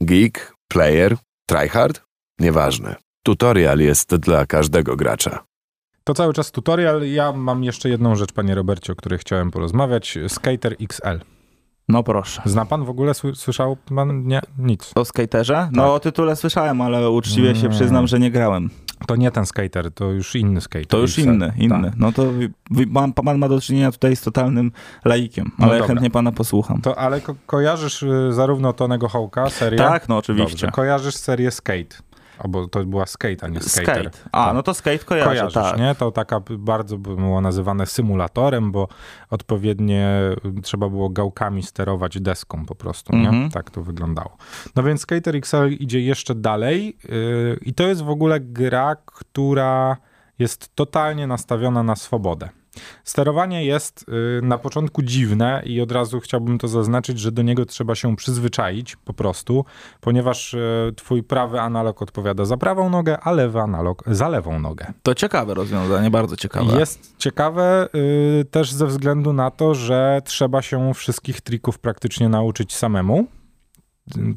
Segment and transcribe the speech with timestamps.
[0.00, 1.16] Geek, player,
[1.46, 2.02] tryhard?
[2.38, 2.96] Nieważne.
[3.22, 5.44] Tutorial jest dla każdego gracza.
[6.04, 7.02] To cały czas tutorial.
[7.12, 10.18] Ja mam jeszcze jedną rzecz, panie Robercie, o której chciałem porozmawiać.
[10.28, 11.20] Skater XL.
[11.88, 12.42] No proszę.
[12.44, 13.12] Zna pan w ogóle?
[13.34, 14.26] Słyszał pan?
[14.26, 14.92] Nie, nic.
[14.94, 15.68] O skaterze?
[15.72, 15.90] No tak.
[15.90, 18.70] o tytule słyszałem, ale uczciwie się przyznam, że nie grałem.
[19.06, 20.86] To nie ten skater, to już inny skater.
[20.86, 21.90] To już inny, inny.
[21.90, 21.98] Tak.
[21.98, 22.32] No to
[22.94, 24.72] pan, pan ma do czynienia tutaj z totalnym
[25.04, 26.80] laikiem, ale no ja chętnie pana posłucham.
[26.80, 29.78] To, ale ko kojarzysz y, zarówno Tonego Hołka, serię?
[29.78, 30.66] Tak, no oczywiście.
[30.66, 30.70] Dobrze.
[30.70, 31.96] Kojarzysz serię Skate?
[32.38, 34.10] Albo to była skate, a nie skater.
[34.10, 34.28] Skate.
[34.32, 34.54] A, tak.
[34.54, 35.78] no to skate kojarzę, Kojarzysz, tak.
[35.78, 35.94] nie?
[35.94, 38.88] To taka bardzo było nazywane symulatorem, bo
[39.30, 40.08] odpowiednie
[40.62, 43.28] trzeba było gałkami sterować deską po prostu, nie?
[43.28, 43.52] Mm -hmm.
[43.52, 44.36] Tak to wyglądało.
[44.76, 49.96] No więc Skater XL idzie jeszcze dalej yy, i to jest w ogóle gra, która
[50.38, 52.48] jest totalnie nastawiona na swobodę.
[53.04, 54.06] Sterowanie jest
[54.38, 58.16] y, na początku dziwne i od razu chciałbym to zaznaczyć, że do niego trzeba się
[58.16, 59.64] przyzwyczaić po prostu,
[60.00, 64.92] ponieważ y, twój prawy analog odpowiada za prawą nogę, a lewy analog za lewą nogę.
[65.02, 66.78] To ciekawe rozwiązanie, bardzo ciekawe.
[66.78, 67.88] Jest ciekawe
[68.40, 73.26] y, też ze względu na to, że trzeba się wszystkich trików praktycznie nauczyć samemu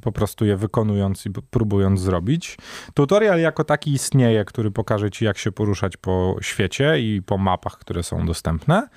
[0.02, 2.58] po prostu je wykonując i próbując zrobić.
[2.94, 7.78] Tutorial jako taki istnieje, który pokaże ci, jak się poruszać po świecie i po mapach,
[7.78, 8.88] które są dostępne.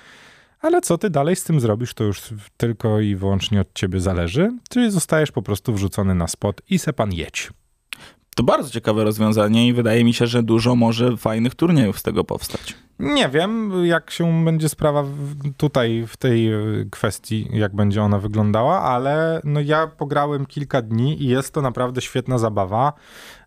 [0.59, 2.21] Ale co ty dalej z tym zrobisz, to już
[2.57, 4.51] tylko i wyłącznie od ciebie zależy.
[4.69, 7.51] Czyli zostajesz po prostu wrzucony na spot i se pan jedź.
[8.35, 12.23] To bardzo ciekawe rozwiązanie i wydaje mi się, że dużo może fajnych turniejów z tego
[12.23, 12.75] powstać.
[13.03, 15.03] Nie wiem, jak się będzie sprawa
[15.57, 16.59] tutaj w tej e,
[16.91, 22.01] kwestii, jak będzie ona wyglądała, ale no ja pograłem kilka dni i jest to naprawdę
[22.01, 22.93] świetna zabawa.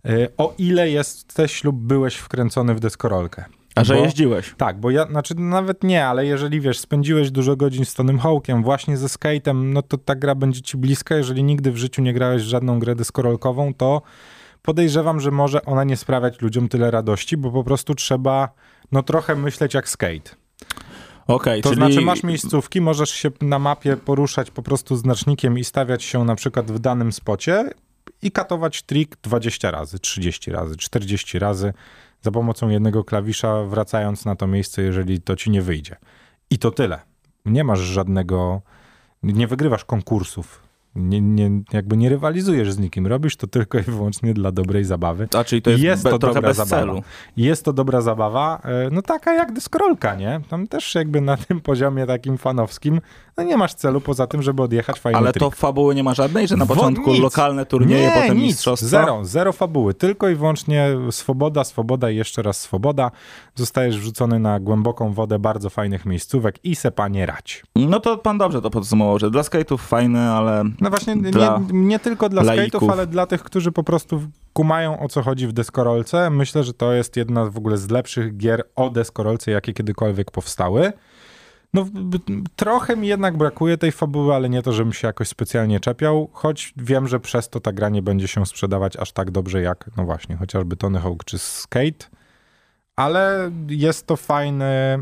[0.04, 3.44] E, o ile jesteś lub byłeś wkręcony w deskorolkę.
[3.74, 4.54] A że bo, jeździłeś?
[4.56, 8.62] Tak, bo ja, znaczy nawet nie, ale jeżeli wiesz, spędziłeś dużo godzin z Tonym Hawkiem,
[8.62, 11.16] właśnie ze skate'em, no to ta gra będzie ci bliska.
[11.16, 14.02] Jeżeli nigdy w życiu nie grałeś w żadną grę deskorolkową, to
[14.66, 18.48] podejrzewam, że może ona nie sprawiać ludziom tyle radości, bo po prostu trzeba
[18.92, 20.36] no trochę myśleć jak skate.
[21.26, 21.76] Okay, to czyli...
[21.76, 26.34] znaczy masz miejscówki, możesz się na mapie poruszać po prostu znacznikiem i stawiać się na
[26.34, 27.70] przykład w danym spocie
[28.22, 31.72] i katować trik 20 razy, 30 razy, 40 razy
[32.22, 35.96] za pomocą jednego klawisza, wracając na to miejsce, jeżeli to ci nie wyjdzie.
[36.50, 37.00] I to tyle.
[37.44, 38.62] Nie masz żadnego,
[39.22, 40.65] nie wygrywasz konkursów
[40.96, 45.28] nie, nie, jakby nie rywalizujesz z nikim, robisz to tylko i wyłącznie dla dobrej zabawy.
[45.38, 46.76] A czyli to jest, jest to dobra zabawa.
[46.76, 47.02] Celu.
[47.36, 50.40] Jest to dobra zabawa, e, no taka jak deskorolka, nie?
[50.48, 53.00] Tam też jakby na tym poziomie takim fanowskim,
[53.36, 55.40] no nie masz celu poza tym, żeby odjechać fajny Ale trik.
[55.40, 57.22] to fabuły nie ma żadnej, że na początku nic.
[57.22, 58.46] lokalne turnieje, nie, potem nic.
[58.46, 58.88] mistrzostwa?
[58.88, 63.10] Zero, zero fabuły, tylko i wyłącznie swoboda, swoboda i jeszcze raz swoboda.
[63.54, 67.62] Zostajesz wrzucony na głęboką wodę bardzo fajnych miejscówek i se panie rać.
[67.76, 71.30] No to pan dobrze to podsumował, że dla skate'ów fajne, ale no właśnie, nie,
[71.72, 72.82] nie, tylko dla laików.
[72.82, 76.30] skate'ów, ale dla tych, którzy po prostu kumają o co chodzi w deskorolce.
[76.30, 80.92] Myślę, że to jest jedna w ogóle z lepszych gier o deskorolce, jakie kiedykolwiek powstały.
[81.74, 81.86] No,
[82.56, 86.74] trochę mi jednak brakuje tej fabuły, ale nie to, żebym się jakoś specjalnie czepiał, choć
[86.76, 90.04] wiem, że przez to ta gra nie będzie się sprzedawać aż tak dobrze jak, no
[90.04, 92.06] właśnie, chociażby Tony Hawk czy Skate.
[92.96, 94.98] Ale jest to fajne,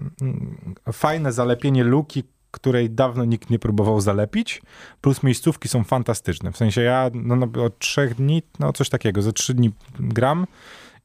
[0.93, 4.63] fajne zalepienie luki, której dawno nikt nie próbował zalepić,
[5.01, 6.53] plus miejscówki są fantastyczne.
[6.53, 10.47] W sensie ja no, no, od trzech dni, no coś takiego, ze trzy dni gram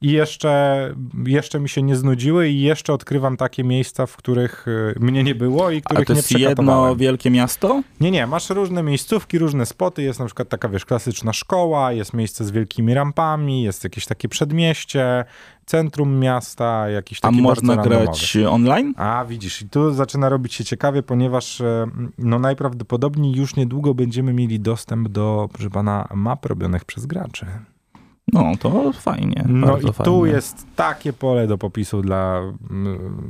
[0.02, 0.94] i jeszcze,
[1.26, 5.36] jeszcze mi się nie znudziły i jeszcze odkrywam takie miejsca, w których y, mnie nie
[5.36, 6.56] było i których nie przekatowałem.
[6.56, 7.84] to jest jedno wielkie miasto?
[8.02, 12.14] Nie, nie, masz różne miejscówki, różne spoty, jest na przykład taka, wiesz, klasyczna szkoła, jest
[12.14, 15.26] miejsce z wielkimi rampami, jest jakieś takie przedmieście,
[15.66, 18.94] centrum miasta, jakiś taki A można grać online?
[18.98, 24.34] A, widzisz, i tu zaczyna robić się ciekawie, ponieważ e, no najprawdopodobniej już niedługo będziemy
[24.34, 27.46] mieli dostęp do, proszę pana, map robionych przez graczy.
[28.34, 29.44] No, to fajnie.
[29.48, 29.94] No i fajnie.
[30.06, 32.42] tu jest takie pole do popisu dla,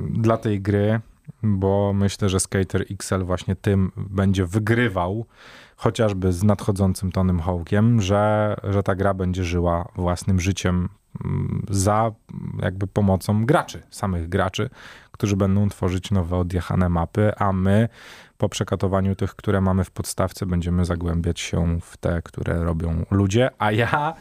[0.09, 0.99] dla tej gry,
[1.43, 5.25] bo myślę, że Skater XL właśnie tym będzie wygrywał,
[5.75, 10.89] chociażby z nadchodzącym Tonym Hawkiem, że, że ta gra będzie żyła własnym życiem
[11.69, 12.11] za
[12.61, 14.69] jakby pomocą graczy, samych graczy,
[15.11, 17.89] którzy będą tworzyć nowe odjechane mapy, a my
[18.37, 23.49] po przekatowaniu tych, które mamy w podstawce, będziemy zagłębiać się w te, które robią ludzie,
[23.57, 24.13] a ja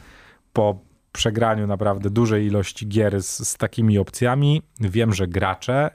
[0.53, 0.79] po
[1.13, 5.91] przegraniu naprawdę dużej ilości gier z, z takimi opcjami, wiem, że gracze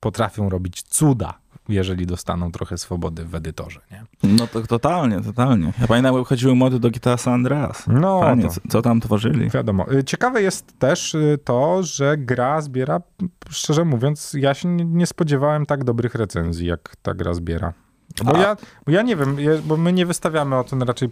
[0.00, 4.04] potrafią robić cuda jeżeli dostaną trochę swobody w edytorze, nie?
[4.22, 5.72] No to totalnie, totalnie.
[5.80, 7.84] Ja pamiętam, jak chodziły mody do GTA San Andreas.
[7.86, 9.50] No, Panie, co tam tworzyli?
[9.50, 9.92] Wiadomo.
[9.92, 13.00] Y, ciekawe jest też y, to, że gra zbiera,
[13.50, 17.72] szczerze mówiąc, ja się nie spodziewałem tak dobrych recenzji, jak ta gra zbiera.
[18.22, 18.56] Bo ja,
[18.86, 21.08] bo ja nie wiem, bo my nie wystawiamy o tym, raczej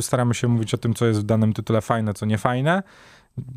[0.00, 2.82] staramy się mówić o tym, co jest w danym tytule fajne, co nie fajne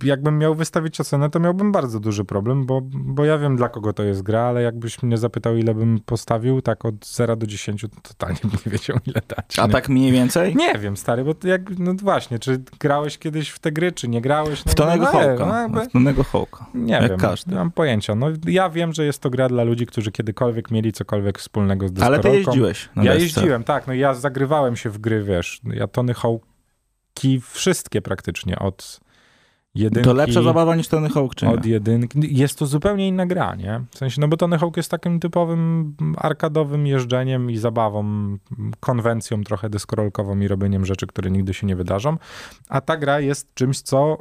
[0.03, 3.93] jakbym miał wystawić ocenę, to miałbym bardzo duży problem, bo, bo ja wiem, dla kogo
[3.93, 7.81] to jest gra, ale jakbyś mnie zapytał, ile bym postawił, tak od 0 do 10,
[7.81, 9.59] to totalnie bym nie wiedział, ile dać.
[9.59, 9.71] A nie?
[9.71, 10.55] tak mniej więcej?
[10.55, 14.21] Nie wiem, stary, bo jak, no właśnie, czy grałeś kiedyś w te gry, czy nie
[14.21, 14.65] grałeś?
[14.65, 15.45] No, w Tonego no, Hołka.
[15.45, 15.81] No, jakby...
[15.81, 16.65] W Tonego Hołka.
[16.73, 17.51] Nie jak wiem, każdy.
[17.51, 18.15] nie mam pojęcia.
[18.15, 21.93] No, ja wiem, że jest to gra dla ludzi, którzy kiedykolwiek mieli cokolwiek wspólnego z
[21.93, 22.29] deskorolką.
[22.29, 23.19] Ale ty jeździłeś Ja desce.
[23.19, 28.99] jeździłem, tak, no ja zagrywałem się w gry, wiesz, ja Tony Hawk'i wszystkie praktycznie, od
[29.75, 30.09] jedynki.
[30.09, 31.51] To lepsza zabawa niż Tony Hawk, czy nie?
[31.51, 32.37] Od jedynki.
[32.37, 33.81] Jest to zupełnie inna gra, nie?
[33.91, 38.03] W sensie, no bo Tony Hawk jest takim typowym arkadowym jeżdżeniem i zabawą,
[38.79, 42.17] konwencją trochę deskorolkową i robieniem rzeczy, które nigdy się nie wydarzą.
[42.69, 44.17] A ta gra jest czymś, co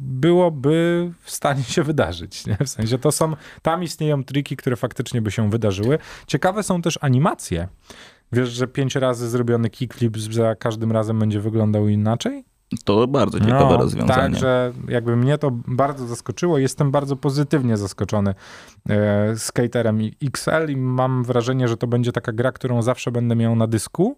[0.00, 2.46] byłoby w stanie się wydarzyć.
[2.46, 2.56] Nie?
[2.56, 5.98] W sensie to są, tam istnieją triki, które faktycznie by się wydarzyły.
[6.26, 7.68] Ciekawe są też animacje.
[8.32, 12.44] Wiesz, że pięć razy zrobiony kickflip za każdym razem będzie wyglądał inaczej?
[12.84, 14.22] To bardzo ciekawe no, rozwiązanie.
[14.22, 16.58] Także jakby mnie to bardzo zaskoczyło.
[16.58, 18.34] Jestem bardzo pozytywnie zaskoczony
[18.88, 23.56] e, skaterem XL i mam wrażenie, że to będzie taka gra, którą zawsze będę miał
[23.56, 24.16] na dysku.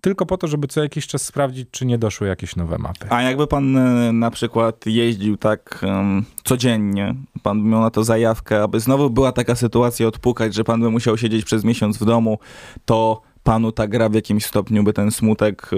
[0.00, 3.06] Tylko po to, żeby co jakiś czas sprawdzić, czy nie doszły jakieś nowe mapy.
[3.10, 8.04] A jakby pan e, na przykład jeździł tak um, codziennie, pan by miał na to
[8.04, 12.04] zajawkę, aby znowu była taka sytuacja odpukać, że pan by musiał siedzieć przez miesiąc w
[12.04, 12.38] domu,
[12.84, 15.76] to panu ta gra w jakimś stopniu by ten smutek, y,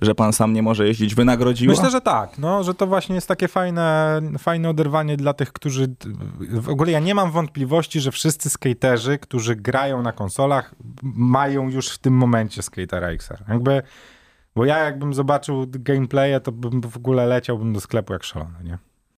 [0.00, 1.74] że pan sam nie może jeździć, wynagrodziła?
[1.74, 5.94] Myślę, że tak, no, że to właśnie jest takie fajne, fajne oderwanie dla tych, którzy...
[6.40, 10.74] W ogóle ja nie mam wątpliwości, że wszyscy skaterzy, którzy grają na konsolach,
[11.14, 13.44] mają już w tym momencie skatera XR.
[13.48, 13.82] Jakby...
[14.56, 18.78] Bo ja jakbym zobaczył gameplaye, to bym w ogóle leciałbym do sklepu jak szalony, nie?